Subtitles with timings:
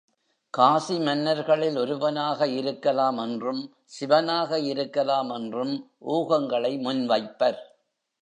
[0.53, 3.61] காசி மன்னர்களில் ஒருவனாக இருக்கலாம் என்றும்
[3.83, 5.73] சிவனாக இருக்கலாமென்றும்
[6.07, 7.59] ஊகங்களை முன்வைப்பர்.